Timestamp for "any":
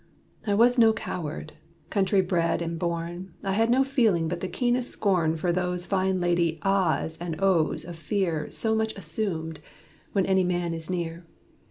10.25-10.43